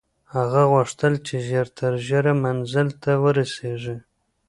[0.35, 3.97] هغه غوښتل چې ژر تر ژره منزل ته ورسېږي.